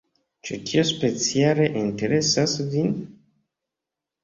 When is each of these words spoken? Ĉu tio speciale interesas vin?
Ĉu 0.47 0.55
tio 0.71 0.85
speciale 0.91 1.69
interesas 1.83 2.57
vin? 2.75 2.91